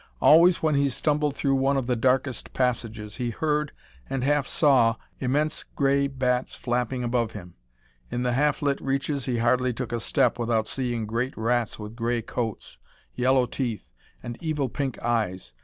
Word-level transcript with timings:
Always 0.19 0.63
when 0.63 0.73
he 0.73 0.89
stumbled 0.89 1.35
through 1.35 1.53
one 1.53 1.77
of 1.77 1.85
the 1.85 1.95
darkest 1.95 2.53
passages, 2.53 3.17
he 3.17 3.29
heard 3.29 3.71
and 4.09 4.23
half 4.23 4.47
saw 4.47 4.95
immense 5.19 5.63
gray 5.75 6.07
bats 6.07 6.55
flapping 6.55 7.03
above 7.03 7.33
him. 7.33 7.53
In 8.09 8.23
the 8.23 8.33
half 8.33 8.63
lit 8.63 8.81
reaches, 8.81 9.25
he 9.25 9.37
hardly 9.37 9.73
took 9.73 9.91
a 9.91 9.99
step 9.99 10.39
without 10.39 10.67
seeing 10.67 11.05
great 11.05 11.37
rats 11.37 11.77
with 11.77 11.95
gray 11.95 12.23
coats, 12.23 12.79
yellow 13.13 13.45
teeth, 13.45 13.91
and 14.23 14.41
evil 14.41 14.69
pink 14.69 14.97
eyes. 15.03 15.53